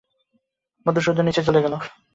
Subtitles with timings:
[0.85, 1.73] মধুসূদন নীচে চলে গেল।